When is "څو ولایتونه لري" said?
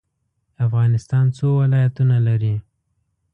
1.37-2.55